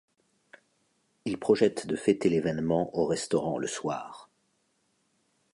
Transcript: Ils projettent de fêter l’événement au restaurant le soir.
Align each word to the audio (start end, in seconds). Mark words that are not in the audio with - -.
Ils 1.25 1.37
projettent 1.39 1.85
de 1.85 1.95
fêter 1.95 2.27
l’événement 2.27 2.89
au 2.97 3.05
restaurant 3.05 3.59
le 3.59 3.67
soir. 3.67 4.31